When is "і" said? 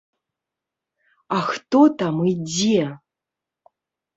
2.31-2.33